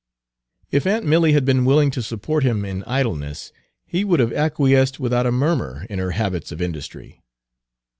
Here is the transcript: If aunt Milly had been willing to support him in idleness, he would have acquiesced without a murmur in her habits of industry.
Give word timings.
If 0.71 0.87
aunt 0.87 1.05
Milly 1.05 1.33
had 1.33 1.45
been 1.45 1.63
willing 1.63 1.91
to 1.91 2.01
support 2.01 2.43
him 2.43 2.65
in 2.65 2.83
idleness, 2.85 3.53
he 3.85 4.03
would 4.03 4.19
have 4.19 4.33
acquiesced 4.33 4.99
without 4.99 5.27
a 5.27 5.31
murmur 5.31 5.85
in 5.91 5.99
her 5.99 6.09
habits 6.17 6.51
of 6.51 6.59
industry. 6.59 7.21